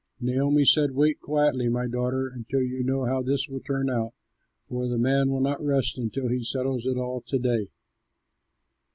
'"Naomi 0.19 0.65
said, 0.65 0.93
"Wait 0.95 1.19
quietly, 1.19 1.69
my 1.69 1.85
daughter, 1.85 2.27
until 2.27 2.63
you 2.63 2.83
know 2.83 3.05
how 3.05 3.21
this 3.21 3.47
will 3.47 3.59
turn 3.59 3.87
out, 3.87 4.15
for 4.67 4.87
the 4.87 4.97
man 4.97 5.29
will 5.29 5.41
not 5.41 5.63
rest 5.63 5.95
unless 5.99 6.31
he 6.31 6.43
settles 6.43 6.87
it 6.87 6.97
all 6.97 7.21
to 7.21 7.37
day." 7.37 7.69